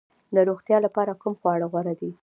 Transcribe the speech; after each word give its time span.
د 0.35 0.37
روغتیا 0.49 0.77
لپاره 0.85 1.19
کوم 1.21 1.33
خواړه 1.39 1.65
غوره 1.71 1.93
دي؟ 1.99 2.11